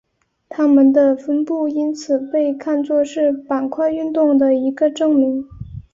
[0.49, 5.47] 它们的分布因此被看作是板块运动的一个证明。